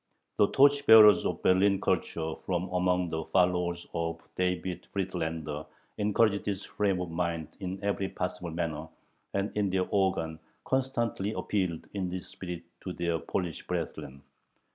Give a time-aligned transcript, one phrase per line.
[0.37, 5.67] The torch bearers of Berlin culture from among the followers of David Friedländer
[5.99, 8.87] encouraged this frame of mind in every possible manner,
[9.35, 14.23] and in their organ constantly appealed in this spirit to their Polish brethren.